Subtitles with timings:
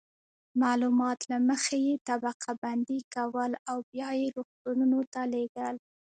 [0.61, 5.75] معلومات له مخې یې طبقه بندي کول او بیا یې روغتونونو ته لیږل.